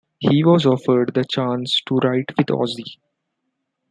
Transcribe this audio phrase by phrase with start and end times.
[0.17, 2.97] He was offered the chance to write with Ozzy.